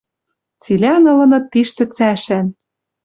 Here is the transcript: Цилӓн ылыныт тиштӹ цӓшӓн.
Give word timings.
Цилӓн 0.61 1.03
ылыныт 1.11 1.45
тиштӹ 1.51 1.85
цӓшӓн. 1.95 2.47